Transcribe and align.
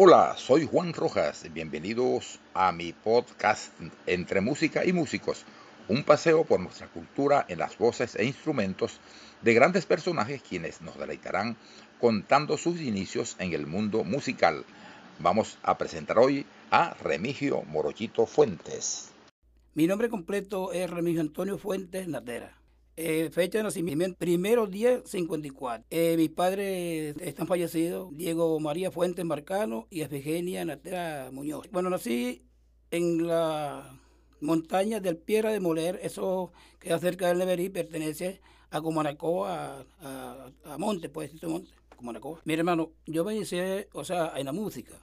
Hola, 0.00 0.36
soy 0.38 0.64
Juan 0.64 0.92
Rojas. 0.92 1.44
Bienvenidos 1.52 2.38
a 2.54 2.70
mi 2.70 2.92
podcast 2.92 3.72
Entre 4.06 4.40
Música 4.40 4.84
y 4.84 4.92
Músicos, 4.92 5.44
un 5.88 6.04
paseo 6.04 6.44
por 6.44 6.60
nuestra 6.60 6.86
cultura 6.86 7.44
en 7.48 7.58
las 7.58 7.76
voces 7.76 8.14
e 8.14 8.24
instrumentos 8.24 9.00
de 9.42 9.54
grandes 9.54 9.86
personajes 9.86 10.40
quienes 10.40 10.82
nos 10.82 10.96
deleitarán 10.96 11.56
contando 12.00 12.56
sus 12.58 12.80
inicios 12.80 13.34
en 13.40 13.52
el 13.54 13.66
mundo 13.66 14.04
musical. 14.04 14.64
Vamos 15.18 15.58
a 15.64 15.76
presentar 15.78 16.20
hoy 16.20 16.46
a 16.70 16.94
Remigio 17.02 17.62
Morochito 17.62 18.24
Fuentes. 18.24 19.10
Mi 19.74 19.88
nombre 19.88 20.08
completo 20.08 20.72
es 20.72 20.88
Remigio 20.88 21.22
Antonio 21.22 21.58
Fuentes 21.58 22.06
Natera. 22.06 22.56
Eh, 23.00 23.30
fecha 23.30 23.58
de 23.58 23.62
nacimiento, 23.62 24.18
primero 24.18 24.66
1054. 24.66 25.86
Eh, 25.88 26.16
mis 26.16 26.30
padres 26.30 27.14
están 27.20 27.46
fallecidos, 27.46 28.08
Diego 28.16 28.58
María 28.58 28.90
Fuentes 28.90 29.24
Marcano 29.24 29.86
y 29.88 30.00
Efigenia 30.00 30.64
Natera 30.64 31.30
Muñoz. 31.32 31.70
Bueno, 31.70 31.90
nací 31.90 32.42
en 32.90 33.24
la 33.24 33.96
montaña 34.40 34.98
del 34.98 35.16
Piedra 35.16 35.52
de 35.52 35.60
Moler, 35.60 36.00
eso 36.02 36.50
queda 36.80 36.98
cerca 36.98 37.28
del 37.28 37.38
Neverí, 37.38 37.68
pertenece 37.68 38.40
a 38.70 38.80
Comanacoa, 38.80 39.86
a, 40.00 40.76
Monte, 40.76 41.08
pues, 41.08 41.40
Monte, 41.44 41.70
Comanacoa. 41.94 42.40
Mi 42.46 42.54
hermano, 42.54 42.90
yo 43.06 43.24
me 43.24 43.36
inicié, 43.36 43.86
o 43.92 44.02
sea, 44.02 44.32
en 44.34 44.46
la 44.46 44.52
música. 44.52 44.94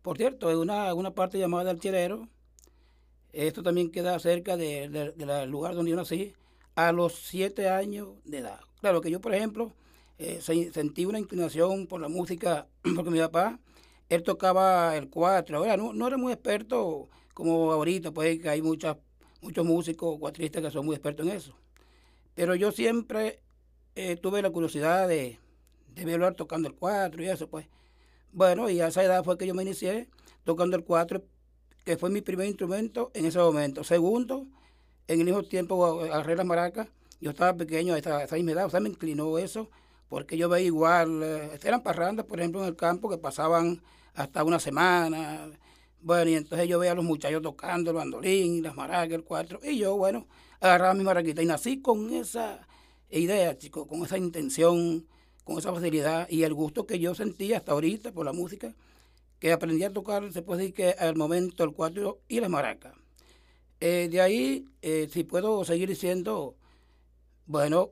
Por 0.00 0.16
cierto, 0.16 0.50
en 0.50 0.56
una, 0.56 0.94
una 0.94 1.14
parte 1.14 1.38
llamada 1.38 1.72
El 1.72 2.28
esto 3.32 3.62
también 3.62 3.90
queda 3.90 4.18
cerca 4.18 4.56
del 4.56 4.92
de, 4.92 5.46
lugar 5.46 5.74
donde 5.74 5.90
yo 5.90 5.96
nací, 5.96 6.34
a 6.74 6.92
los 6.92 7.14
siete 7.14 7.68
años 7.68 8.08
de 8.24 8.38
edad. 8.38 8.60
Claro 8.80 9.00
que 9.00 9.10
yo, 9.10 9.20
por 9.20 9.34
ejemplo, 9.34 9.72
eh, 10.18 10.40
sentí 10.40 11.04
una 11.04 11.18
inclinación 11.18 11.86
por 11.86 12.00
la 12.00 12.08
música, 12.08 12.66
porque 12.96 13.10
mi 13.10 13.18
papá, 13.18 13.58
él 14.08 14.22
tocaba 14.22 14.96
el 14.96 15.08
cuatro. 15.08 15.58
Ahora, 15.58 15.76
no, 15.76 16.06
era 16.06 16.16
muy 16.16 16.32
experto 16.32 17.08
como 17.34 17.72
ahorita, 17.72 18.12
pues 18.12 18.40
que 18.40 18.48
hay 18.48 18.62
muchas, 18.62 18.96
muchos 19.40 19.64
músicos 19.64 20.18
cuatristas 20.18 20.62
que 20.62 20.70
son 20.70 20.86
muy 20.86 20.94
expertos 20.94 21.26
en 21.26 21.32
eso. 21.32 21.54
Pero 22.34 22.54
yo 22.54 22.72
siempre 22.72 23.40
eh, 23.94 24.16
tuve 24.16 24.42
la 24.42 24.50
curiosidad 24.50 25.08
de, 25.08 25.38
de 25.94 26.04
verlo 26.04 26.32
tocando 26.34 26.68
el 26.68 26.74
cuatro 26.74 27.22
y 27.22 27.28
eso, 27.28 27.48
pues. 27.48 27.66
Bueno, 28.32 28.70
y 28.70 28.80
a 28.80 28.88
esa 28.88 29.02
edad 29.02 29.24
fue 29.24 29.36
que 29.36 29.46
yo 29.46 29.54
me 29.54 29.62
inicié 29.62 30.08
tocando 30.44 30.76
el 30.76 30.84
cuatro, 30.84 31.22
que 31.84 31.96
fue 31.96 32.10
mi 32.10 32.22
primer 32.22 32.46
instrumento 32.46 33.10
en 33.14 33.26
ese 33.26 33.38
momento. 33.38 33.84
Segundo, 33.84 34.46
en 35.08 35.20
el 35.20 35.24
mismo 35.24 35.42
tiempo 35.42 36.00
agarré 36.02 36.36
las 36.36 36.46
maracas, 36.46 36.88
yo 37.20 37.30
estaba 37.30 37.56
pequeño 37.56 37.94
a 37.94 37.98
esa, 37.98 38.24
esa 38.24 38.36
misma 38.36 38.52
edad, 38.52 38.66
o 38.66 38.70
sea, 38.70 38.80
me 38.80 38.88
inclinó 38.88 39.38
eso, 39.38 39.70
porque 40.08 40.36
yo 40.36 40.48
veía 40.48 40.66
igual, 40.66 41.22
eh, 41.22 41.58
eran 41.62 41.82
parrandas, 41.82 42.26
por 42.26 42.40
ejemplo, 42.40 42.60
en 42.62 42.68
el 42.68 42.76
campo 42.76 43.08
que 43.08 43.18
pasaban 43.18 43.82
hasta 44.14 44.44
una 44.44 44.58
semana, 44.58 45.48
bueno, 46.00 46.30
y 46.30 46.34
entonces 46.34 46.68
yo 46.68 46.78
veía 46.78 46.92
a 46.92 46.94
los 46.96 47.04
muchachos 47.04 47.40
tocando 47.42 47.90
el 47.90 47.96
bandolín, 47.96 48.62
las 48.62 48.74
maracas, 48.74 49.14
el 49.14 49.24
cuatro, 49.24 49.60
y 49.62 49.78
yo, 49.78 49.96
bueno, 49.96 50.26
agarraba 50.60 50.94
mi 50.94 51.04
maraquita 51.04 51.42
y 51.42 51.46
nací 51.46 51.80
con 51.80 52.12
esa 52.12 52.66
idea, 53.10 53.56
chicos, 53.56 53.86
con 53.86 54.04
esa 54.04 54.18
intención, 54.18 55.06
con 55.44 55.58
esa 55.58 55.72
facilidad 55.72 56.28
y 56.28 56.42
el 56.42 56.54
gusto 56.54 56.86
que 56.86 56.98
yo 56.98 57.14
sentía 57.14 57.58
hasta 57.58 57.72
ahorita 57.72 58.12
por 58.12 58.24
la 58.24 58.32
música, 58.32 58.74
que 59.38 59.52
aprendí 59.52 59.84
a 59.84 59.92
tocar, 59.92 60.32
se 60.32 60.42
puede 60.42 60.62
decir 60.62 60.74
que 60.74 60.90
al 60.98 61.16
momento 61.16 61.64
el 61.64 61.72
cuatro 61.72 62.20
y 62.28 62.40
las 62.40 62.50
maracas. 62.50 62.94
Eh, 63.84 64.08
de 64.08 64.20
ahí, 64.20 64.68
eh, 64.80 65.08
si 65.10 65.24
puedo 65.24 65.64
seguir 65.64 65.88
diciendo, 65.88 66.54
bueno, 67.46 67.90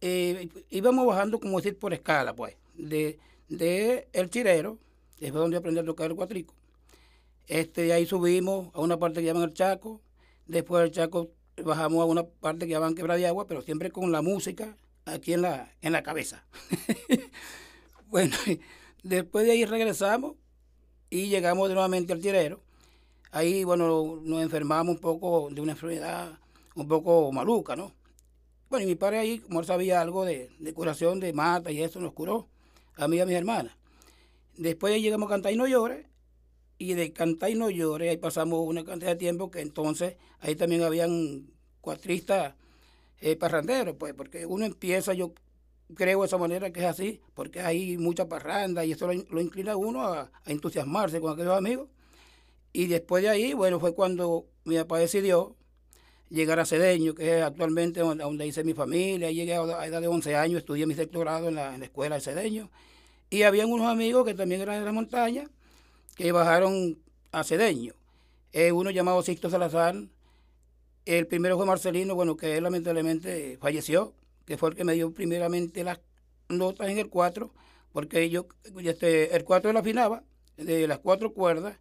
eh, 0.00 0.48
íbamos 0.70 1.04
bajando, 1.08 1.40
como 1.40 1.56
decir, 1.56 1.76
por 1.76 1.92
escala, 1.92 2.36
pues, 2.36 2.54
de, 2.74 3.18
de 3.48 4.06
El 4.12 4.30
Chirero, 4.30 4.78
que 5.18 5.32
fue 5.32 5.40
donde 5.40 5.56
aprendí 5.56 5.80
a 5.80 5.84
tocar 5.84 6.08
el 6.08 6.14
cuatrico. 6.14 6.54
Este, 7.48 7.82
de 7.82 7.92
ahí 7.94 8.06
subimos 8.06 8.72
a 8.76 8.80
una 8.80 8.96
parte 8.96 9.22
que 9.22 9.26
llaman 9.26 9.42
el 9.42 9.54
Chaco, 9.54 10.00
después 10.46 10.84
del 10.84 10.92
Chaco 10.92 11.32
bajamos 11.56 12.02
a 12.02 12.04
una 12.04 12.22
parte 12.22 12.68
que 12.68 12.72
llaman 12.74 12.94
Quebra 12.94 13.16
de 13.16 13.26
Agua, 13.26 13.48
pero 13.48 13.60
siempre 13.60 13.90
con 13.90 14.12
la 14.12 14.22
música 14.22 14.76
aquí 15.04 15.32
en 15.32 15.42
la, 15.42 15.74
en 15.82 15.94
la 15.94 16.04
cabeza. 16.04 16.46
bueno, 18.06 18.36
después 19.02 19.46
de 19.46 19.50
ahí 19.50 19.64
regresamos 19.64 20.36
y 21.10 21.26
llegamos 21.26 21.70
nuevamente 21.70 22.12
al 22.12 22.22
Chirero 22.22 22.63
ahí, 23.34 23.64
bueno, 23.64 24.20
nos 24.22 24.42
enfermamos 24.42 24.94
un 24.94 25.00
poco 25.00 25.48
de 25.50 25.60
una 25.60 25.72
enfermedad 25.72 26.38
un 26.76 26.86
poco 26.88 27.30
maluca, 27.32 27.74
¿no? 27.74 27.92
Bueno, 28.70 28.84
y 28.84 28.86
mi 28.86 28.94
padre 28.94 29.18
ahí, 29.18 29.38
como 29.40 29.60
él 29.60 29.66
sabía 29.66 30.00
algo 30.00 30.24
de, 30.24 30.50
curación 30.74 31.20
de 31.20 31.32
mata 31.32 31.70
y 31.70 31.82
eso, 31.82 32.00
nos 32.00 32.12
curó 32.12 32.48
a 32.96 33.08
mí 33.08 33.16
y 33.16 33.20
a 33.20 33.26
mis 33.26 33.34
hermanas. 33.34 33.76
Después 34.56 35.00
llegamos 35.02 35.26
a 35.26 35.30
Cantar 35.30 35.52
y 35.52 35.56
No 35.56 35.66
Llore, 35.66 36.06
y 36.78 36.94
de 36.94 37.12
Cantar 37.12 37.50
y 37.50 37.56
No 37.56 37.70
Llore, 37.70 38.08
ahí 38.08 38.16
pasamos 38.16 38.60
una 38.66 38.84
cantidad 38.84 39.10
de 39.10 39.16
tiempo 39.16 39.50
que 39.50 39.60
entonces 39.60 40.16
ahí 40.40 40.54
también 40.54 40.82
habían 40.82 41.50
cuatristas 41.80 42.54
eh, 43.20 43.36
parranderos, 43.36 43.96
pues, 43.96 44.14
porque 44.14 44.46
uno 44.46 44.64
empieza, 44.64 45.12
yo 45.12 45.34
creo 45.94 46.20
de 46.20 46.26
esa 46.26 46.38
manera 46.38 46.72
que 46.72 46.80
es 46.80 46.86
así, 46.86 47.20
porque 47.34 47.60
hay 47.60 47.98
mucha 47.98 48.28
parranda 48.28 48.84
y 48.84 48.92
eso 48.92 49.08
lo, 49.08 49.40
inclina 49.40 49.72
a 49.72 49.76
uno 49.76 50.04
a 50.04 50.30
entusiasmarse 50.46 51.20
con 51.20 51.32
aquellos 51.32 51.56
amigos. 51.56 51.88
Y 52.76 52.88
después 52.88 53.22
de 53.22 53.28
ahí, 53.28 53.54
bueno, 53.54 53.78
fue 53.78 53.94
cuando 53.94 54.46
mi 54.64 54.76
papá 54.76 54.98
decidió 54.98 55.54
llegar 56.28 56.58
a 56.58 56.66
Cedeño, 56.66 57.14
que 57.14 57.38
es 57.38 57.44
actualmente 57.44 58.00
donde, 58.00 58.46
hice 58.48 58.64
mi 58.64 58.74
familia. 58.74 59.30
Llegué 59.30 59.54
a 59.54 59.62
la 59.62 59.86
edad 59.86 60.00
de 60.00 60.08
11 60.08 60.34
años, 60.34 60.58
estudié 60.58 60.84
mi 60.84 60.94
doctorado 60.94 61.46
en 61.48 61.54
la, 61.54 61.76
escuela 61.76 62.16
de 62.16 62.20
Cedeño. 62.20 62.72
Y 63.30 63.44
habían 63.44 63.70
unos 63.70 63.86
amigos 63.86 64.24
que 64.24 64.34
también 64.34 64.60
eran 64.60 64.80
de 64.80 64.86
la 64.86 64.90
montaña, 64.90 65.48
que 66.16 66.32
bajaron 66.32 66.98
a 67.30 67.44
Cedeño. 67.44 67.94
Eh, 68.52 68.72
uno 68.72 68.90
llamado 68.90 69.22
Sixto 69.22 69.48
Salazar, 69.48 69.94
el 71.04 71.26
primero 71.28 71.56
fue 71.56 71.66
Marcelino, 71.66 72.16
bueno, 72.16 72.36
que 72.36 72.56
él 72.56 72.64
lamentablemente 72.64 73.56
falleció, 73.60 74.14
que 74.46 74.58
fue 74.58 74.70
el 74.70 74.74
que 74.74 74.82
me 74.82 74.94
dio 74.94 75.12
primeramente 75.12 75.84
las 75.84 76.00
notas 76.48 76.88
en 76.88 76.98
el 76.98 77.08
4, 77.08 77.54
porque 77.92 78.28
yo, 78.30 78.48
este, 78.82 79.36
el 79.36 79.44
4 79.44 79.70
él 79.70 79.76
afinaba 79.76 80.24
de 80.56 80.88
las 80.88 80.98
cuatro 80.98 81.32
cuerdas, 81.32 81.78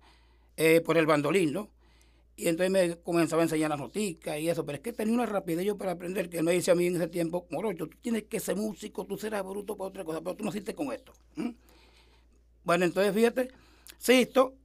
eh, 0.58 0.82
por 0.82 0.98
el 0.98 1.06
bandolín, 1.06 1.54
¿no? 1.54 1.70
Y 2.36 2.48
entonces 2.48 2.72
me 2.72 2.98
comenzaba 2.98 3.44
a 3.44 3.46
enseñar 3.46 3.70
las 3.70 3.80
noticas 3.80 4.40
y 4.40 4.50
eso, 4.50 4.66
pero 4.66 4.78
es 4.78 4.82
que 4.82 4.92
tenía 4.92 5.14
una 5.14 5.26
rapidez 5.28 5.66
yo 5.66 5.78
para 5.78 5.92
aprender, 5.92 6.30
que 6.30 6.42
me 6.42 6.52
dice 6.52 6.72
a 6.72 6.76
mí 6.76 6.88
en 6.88 6.96
ese 6.96 7.08
tiempo, 7.08 7.46
Morocho, 7.52 7.88
tú 7.88 7.98
tienes 8.02 8.24
que 8.24 8.40
ser 8.40 8.56
músico, 8.56 9.06
tú 9.06 9.18
serás 9.18 9.44
bruto 9.44 9.78
para 9.78 9.90
otra 9.90 10.04
cosa, 10.04 10.22
pero 10.22 10.36
tú 10.36 10.44
naciste 10.44 10.74
con 10.74 10.92
esto. 10.92 11.14
Bueno, 12.64 12.86
entonces 12.86 13.14
fíjate, 13.14 13.50
Sisto, 14.00 14.56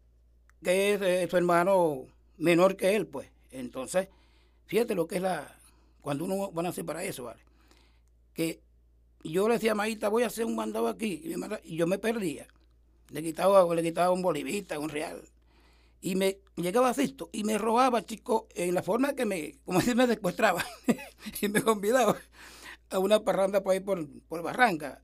que 0.62 0.94
es 0.94 1.02
eh, 1.02 1.26
su 1.28 1.36
hermano 1.36 2.06
menor 2.38 2.76
que 2.76 2.96
él, 2.96 3.06
pues. 3.06 3.28
Entonces, 3.50 4.08
fíjate 4.66 4.94
lo 4.94 5.06
que 5.06 5.16
es 5.16 5.22
la, 5.22 5.54
cuando 6.00 6.24
uno 6.24 6.50
va 6.52 6.60
a 6.60 6.64
nacer 6.64 6.86
para 6.86 7.04
eso, 7.04 7.24
¿vale? 7.24 7.42
Que 8.32 8.60
yo 9.24 9.46
le 9.46 9.54
decía 9.54 9.72
a 9.72 9.74
Maíta, 9.74 10.08
voy 10.08 10.22
a 10.22 10.28
hacer 10.28 10.46
un 10.46 10.56
mandado 10.56 10.88
aquí, 10.88 11.22
y 11.64 11.76
yo 11.76 11.86
me 11.86 11.98
perdía. 11.98 12.46
Le 13.10 13.22
quitaba, 13.22 13.74
le 13.74 13.82
quitaba 13.82 14.10
un 14.10 14.22
bolivita, 14.22 14.78
un 14.78 14.88
real 14.88 15.22
y 16.00 16.14
me 16.14 16.38
llegaba 16.56 16.90
a 16.90 16.92
esto 16.92 17.28
y 17.32 17.44
me 17.44 17.58
robaba, 17.58 18.04
chico, 18.04 18.48
en 18.54 18.74
la 18.74 18.82
forma 18.82 19.14
que 19.14 19.24
me, 19.24 19.58
como 19.64 19.80
si 19.82 19.94
me 19.94 20.06
secuestraba 20.06 20.64
y 21.40 21.48
me 21.48 21.62
convidaba 21.62 22.16
a 22.90 22.98
una 22.98 23.22
parranda 23.22 23.62
por 23.62 23.72
ahí 23.72 23.80
por, 23.80 24.06
por 24.28 24.42
Barranca. 24.42 25.02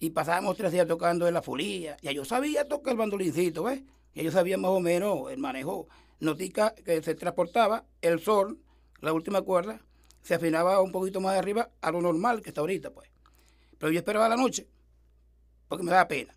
Y 0.00 0.10
pasábamos 0.10 0.56
tres 0.56 0.72
días 0.72 0.86
tocando 0.86 1.26
en 1.28 1.34
la 1.34 1.42
fulía. 1.42 1.96
Ya 2.02 2.12
yo 2.12 2.24
sabía 2.24 2.68
tocar 2.68 2.92
el 2.92 2.98
bandolincito, 2.98 3.64
¿ves? 3.64 3.82
Ya 4.14 4.22
yo 4.22 4.30
sabía 4.30 4.58
más 4.58 4.70
o 4.70 4.80
menos 4.80 5.30
el 5.30 5.38
manejo. 5.38 5.88
Notica 6.20 6.74
que 6.74 7.02
se 7.02 7.14
transportaba 7.14 7.84
el 8.02 8.20
sol, 8.20 8.58
la 9.00 9.12
última 9.12 9.42
cuerda, 9.42 9.80
se 10.22 10.34
afinaba 10.34 10.80
un 10.80 10.90
poquito 10.90 11.20
más 11.20 11.36
arriba 11.36 11.70
a 11.80 11.90
lo 11.90 12.00
normal 12.00 12.42
que 12.42 12.50
está 12.50 12.60
ahorita, 12.60 12.90
pues. 12.90 13.08
Pero 13.78 13.92
yo 13.92 13.98
esperaba 13.98 14.28
la 14.28 14.36
noche, 14.36 14.66
porque 15.68 15.84
me 15.84 15.90
daba 15.90 16.08
pena. 16.08 16.34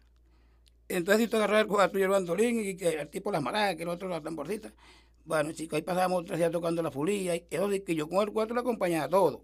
Entonces, 0.90 1.26
si 1.26 1.30
tú 1.30 1.38
agarras 1.38 1.62
el 1.62 1.68
cuatro 1.68 2.00
y 2.00 2.04
el 2.04 2.10
bandolín 2.10 2.60
y 2.62 2.78
que 2.78 2.90
el 2.90 3.10
tipo 3.10 3.32
las 3.32 3.42
maracas, 3.42 3.76
que 3.76 3.84
el 3.84 3.90
otro 3.90 4.08
las 4.08 4.24
tamborcitas. 4.24 4.74
Bueno, 5.26 5.52
chicos, 5.52 5.78
ahí 5.78 5.82
pasamos 5.84 6.24
tres 6.26 6.40
días 6.40 6.52
tocando 6.52 6.82
la 6.82 6.92
fulía. 6.92 7.36
Y 7.36 7.46
eso 7.50 7.70
que 7.86 7.96
yo 7.96 8.08
con 8.08 8.26
el 8.26 8.32
cuatro 8.32 8.56
lo 8.56 8.62
acompañaba 8.62 9.10
todo. 9.10 9.44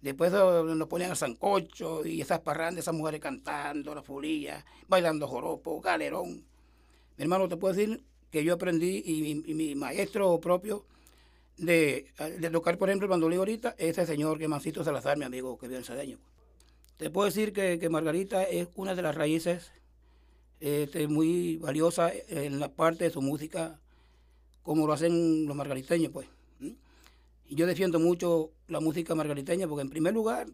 Después 0.00 0.32
nos 0.32 0.88
ponían 0.88 1.12
el 1.12 1.16
sancocho 1.16 2.04
y 2.04 2.20
esas 2.20 2.40
parrandas, 2.40 2.84
esas 2.84 2.94
mujeres 2.94 3.20
cantando 3.20 3.94
la 3.94 4.02
fulía, 4.02 4.64
bailando 4.86 5.26
joropo, 5.26 5.80
galerón. 5.80 6.44
Mi 7.16 7.22
hermano, 7.22 7.48
te 7.48 7.56
puedo 7.56 7.72
decir 7.72 8.04
que 8.30 8.44
yo 8.44 8.54
aprendí 8.54 9.02
y 9.06 9.54
mi, 9.54 9.74
maestro 9.76 10.38
propio 10.40 10.84
de, 11.56 12.12
tocar, 12.52 12.76
por 12.76 12.90
ejemplo, 12.90 13.06
el 13.06 13.10
bandolín 13.10 13.38
ahorita, 13.38 13.76
ese 13.78 14.04
señor 14.04 14.38
que 14.38 14.48
Mancito 14.48 14.84
Salazar, 14.84 15.16
mi 15.16 15.24
amigo 15.24 15.56
que 15.56 15.68
vive 15.68 15.78
en 15.78 15.84
Sadeño. 15.84 16.18
Te 16.98 17.08
puedo 17.08 17.26
decir 17.26 17.52
que, 17.52 17.78
que 17.78 17.88
Margarita 17.88 18.42
es 18.42 18.68
una 18.74 18.94
de 18.94 19.02
las 19.02 19.14
raíces 19.14 19.72
este, 20.60 21.08
muy 21.08 21.56
valiosa 21.56 22.12
en 22.28 22.58
la 22.60 22.68
parte 22.68 23.04
de 23.04 23.10
su 23.10 23.20
música, 23.20 23.78
como 24.62 24.86
lo 24.86 24.92
hacen 24.92 25.46
los 25.46 25.56
margariteños, 25.56 26.12
pues. 26.12 26.28
Y 27.46 27.56
yo 27.56 27.66
defiendo 27.66 28.00
mucho 28.00 28.50
la 28.68 28.80
música 28.80 29.14
margariteña 29.14 29.68
porque 29.68 29.82
en 29.82 29.90
primer 29.90 30.14
lugar 30.14 30.46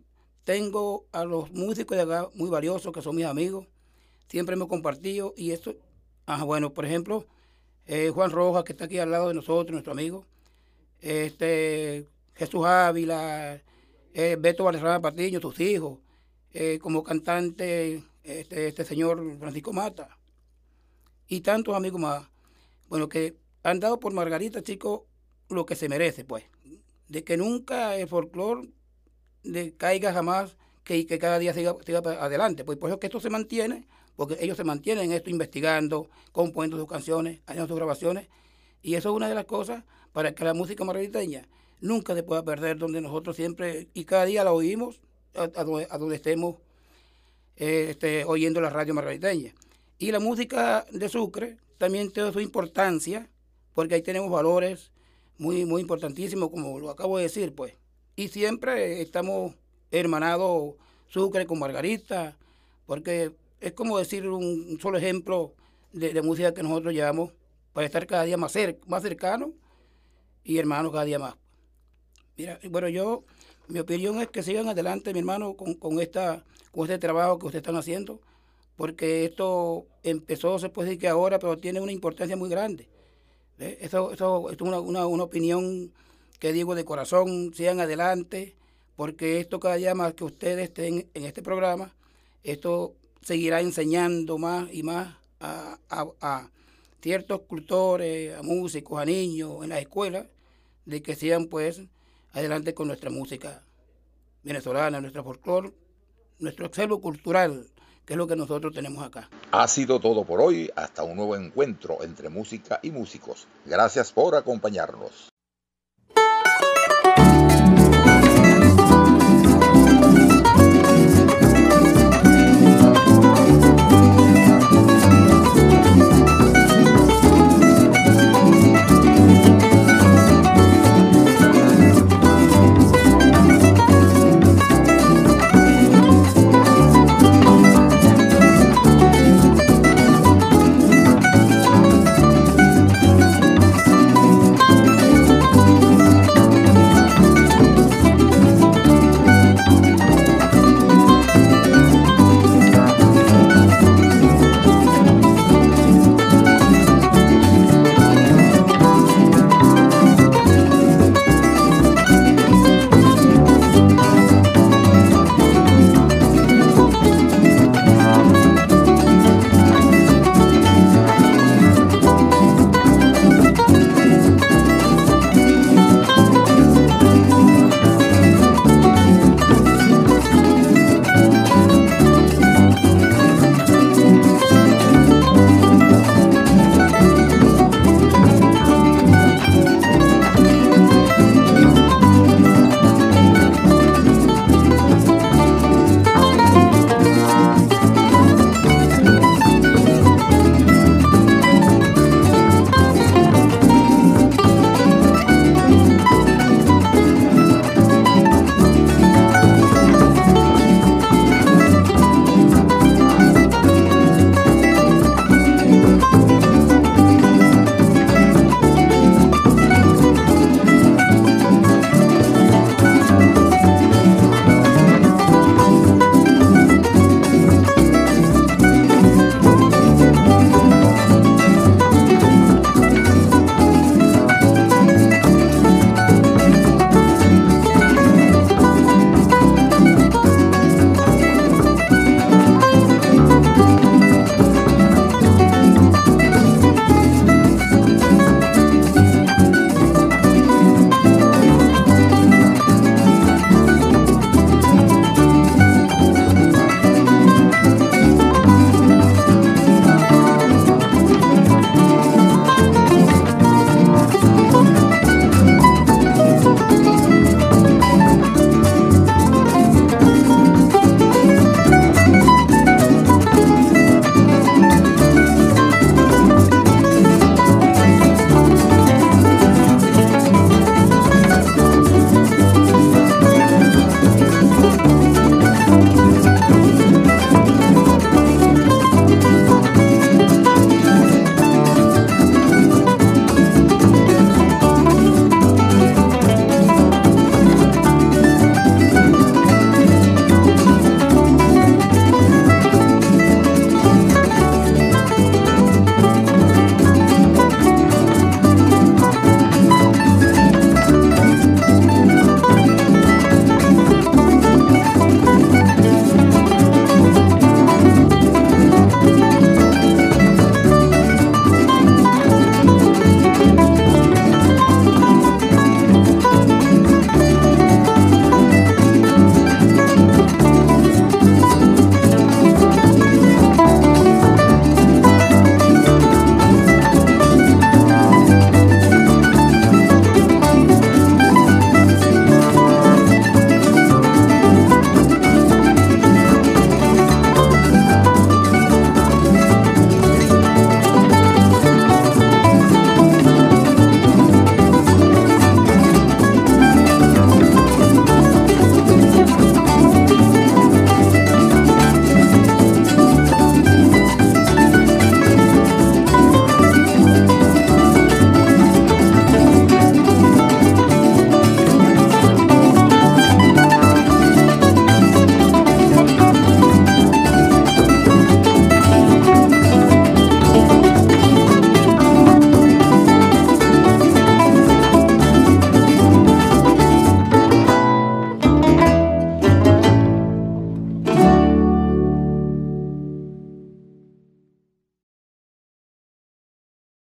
tengo 0.44 1.06
a 1.12 1.25
los 1.25 1.52
músicos 1.52 1.97
de 1.97 2.02
acá 2.02 2.29
muy 2.35 2.50
valiosos 2.50 2.93
que 2.93 3.02
son 3.02 3.17
mis 3.17 3.26
amigos, 3.26 3.67
siempre 4.29 4.55
hemos 4.55 4.69
compartido 4.69 5.32
y 5.37 5.52
esto 5.52 5.76
Ah, 6.32 6.44
bueno, 6.44 6.73
por 6.73 6.85
ejemplo, 6.87 7.26
eh, 7.87 8.11
Juan 8.14 8.31
Rojas, 8.31 8.62
que 8.62 8.73
está 8.73 8.85
aquí 8.85 8.99
al 8.99 9.11
lado 9.11 9.26
de 9.29 9.35
nosotros, 9.35 9.73
nuestro 9.73 9.93
amigo, 9.93 10.26
este, 11.00 12.06
Jesús 12.35 12.64
Ávila, 12.64 13.61
eh, 14.14 14.37
Beto 14.38 14.62
Valderrama 14.62 15.00
Patiño, 15.00 15.41
sus 15.41 15.58
hijos, 15.58 15.99
eh, 16.52 16.79
como 16.81 17.02
cantante, 17.02 18.05
este, 18.25 18.69
este 18.69 18.85
señor 18.85 19.39
Francisco 19.39 19.73
Mata, 19.73 20.19
y 21.27 21.41
tantos 21.41 21.75
amigos 21.75 22.01
más, 22.01 22.29
bueno, 22.89 23.09
que 23.09 23.37
han 23.63 23.81
dado 23.81 24.01
por 24.01 24.13
Margarita, 24.13 24.63
chicos, 24.63 25.03
lo 25.49 25.65
que 25.67 25.77
se 25.77 25.89
merece, 25.89 26.25
pues, 26.25 26.45
de 27.09 27.25
que 27.25 27.37
nunca 27.37 27.97
el 27.97 28.09
folclore 28.09 28.71
caiga 29.77 30.13
jamás, 30.13 30.57
que, 30.85 31.07
que 31.07 31.19
cada 31.19 31.39
día 31.39 31.55
siga, 31.55 31.77
siga 31.85 31.99
adelante, 31.99 32.65
pues 32.65 32.79
por 32.79 32.91
eso 32.91 32.99
que 32.99 33.07
esto 33.07 33.21
se 33.21 33.31
mantiene, 33.31 33.87
porque 34.17 34.37
ellos 34.41 34.57
se 34.57 34.65
mantienen 34.65 35.13
esto 35.13 35.31
investigando, 35.31 36.11
componiendo 36.33 36.77
sus 36.77 36.89
canciones, 36.89 37.41
haciendo 37.47 37.69
sus 37.69 37.77
grabaciones, 37.77 38.29
y 38.83 38.95
eso 38.95 39.11
es 39.11 39.17
una 39.17 39.29
de 39.29 39.35
las 39.35 39.45
cosas 39.45 39.85
para 40.13 40.35
que 40.35 40.45
la 40.45 40.55
música 40.55 40.85
margariteña 40.85 41.49
nunca 41.81 42.15
se 42.15 42.23
pueda 42.23 42.45
perder, 42.45 42.79
donde 42.79 43.01
nosotros 43.01 43.37
siempre 43.37 43.89
y 43.95 44.05
cada 44.05 44.25
día 44.25 44.45
la 44.45 44.53
oímos, 44.53 45.01
a, 45.35 45.47
donde, 45.65 46.17
estemos 46.17 46.57
eh, 47.61 47.91
este, 47.91 48.25
oyendo 48.25 48.61
la 48.61 48.71
radio 48.71 48.95
margariteña. 48.95 49.55
Y 49.99 50.11
la 50.11 50.19
música 50.19 50.87
de 50.91 51.09
Sucre 51.09 51.59
también 51.79 52.11
tiene 52.11 52.33
su 52.33 52.41
importancia, 52.41 53.31
porque 53.75 53.95
ahí 53.95 54.03
tenemos 54.03 54.31
valores 54.31 54.91
muy, 55.39 55.65
muy 55.65 55.83
importantísimos, 55.83 56.51
como 56.51 56.81
lo 56.81 56.91
acabo 56.91 57.19
de 57.19 57.25
decir, 57.25 57.55
pues. 57.55 57.75
Y 58.17 58.29
siempre 58.29 59.01
estamos 59.03 59.55
hermanados 59.91 60.75
Sucre 61.07 61.47
con 61.47 61.59
Margarita, 61.59 62.37
porque 62.87 63.33
es 63.61 63.73
como 63.73 63.99
decir 63.99 64.27
un 64.27 64.79
solo 64.81 64.99
ejemplo 64.99 65.55
de, 65.93 66.23
música 66.23 66.55
que 66.55 66.62
nosotros 66.62 66.95
llevamos 66.95 67.33
para 67.73 67.87
estar 67.87 68.07
cada 68.07 68.25
día 68.25 68.37
más, 68.37 68.55
más 68.87 69.03
cercanos 69.03 69.51
y 70.45 70.59
hermanos 70.59 70.93
cada 70.93 71.05
día 71.05 71.19
más. 71.19 71.35
Mira, 72.37 72.59
bueno, 72.71 72.89
yo, 72.89 73.25
mi 73.69 73.81
opinión 73.81 74.21
es 74.21 74.29
que 74.29 74.43
sigan 74.43 74.69
adelante, 74.69 75.12
mi 75.12 75.19
hermano, 75.19 75.57
con, 75.57 76.01
esta, 76.01 76.43
con 76.73 76.85
este 76.85 76.99
trabajo 76.99 77.39
que 77.39 77.47
ustedes 77.47 77.63
están 77.63 77.77
haciendo, 77.77 78.21
porque 78.77 79.25
esto 79.25 79.87
empezó, 80.03 80.59
se 80.59 80.69
puede 80.69 80.89
decir 80.89 81.01
que 81.01 81.09
ahora, 81.09 81.39
pero 81.39 81.59
tiene 81.59 81.81
una 81.81 81.93
importancia 81.93 82.37
muy 82.37 82.49
grande. 82.49 82.89
Eso, 83.59 84.13
eso, 84.13 84.51
es 84.51 84.61
una, 84.61 84.81
una, 84.81 85.07
una 85.07 85.25
opinión 85.25 85.93
que 86.39 86.53
digo 86.53 86.75
de 86.75 86.85
corazón, 86.85 87.53
sigan 87.55 87.81
adelante, 87.81 88.55
porque 88.97 89.41
esto 89.41 89.61
cada 89.61 89.77
día 89.77 89.95
más 89.95 90.15
que 90.15 90.25
ustedes 90.25 90.65
estén 90.69 91.09
en 91.13 91.25
este 91.25 91.43
programa, 91.43 91.95
esto 92.43 92.95
seguirá 93.23 93.61
enseñando 93.61 94.39
más 94.39 94.73
y 94.73 94.83
más 94.83 95.15
a, 95.41 95.79
a, 95.91 96.51
ciertos 97.03 97.43
cultores, 97.43 98.37
a 98.37 98.43
músicos, 98.43 99.01
a 99.01 99.05
niños 99.05 99.63
en 99.63 99.71
las 99.71 99.81
escuelas, 99.81 100.27
de 100.87 101.03
que 101.03 101.15
sigan 101.15 101.47
pues 101.47 101.83
adelante 102.33 102.75
con 102.75 102.89
nuestra 102.89 103.11
música 103.11 103.63
venezolana, 104.43 105.01
nuestra 105.01 105.23
folclore, 105.23 105.73
nuestro 106.41 106.67
acervo 106.67 107.01
cultural, 107.01 107.67
que 108.05 108.15
es 108.15 108.19
lo 108.19 108.27
que 108.27 108.37
nosotros 108.37 108.75
tenemos 108.75 109.05
acá. 109.05 109.29
Ha 109.53 109.69
sido 109.69 110.01
todo 110.01 110.25
por 110.25 110.41
hoy, 110.41 110.71
hasta 110.77 111.03
un 111.05 111.17
nuevo 111.17 111.37
encuentro 111.37 112.03
entre 112.03 112.29
música 112.29 112.81
y 112.83 112.91
músicos. 112.91 113.47
Gracias 113.65 114.13
por 114.13 114.35
acompañarnos. 114.35 115.30